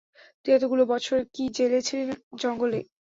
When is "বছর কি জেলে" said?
0.93-1.79